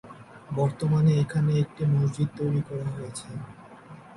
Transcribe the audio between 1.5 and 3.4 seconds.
একটি মসজিদ তৈরি করা হয়েছে।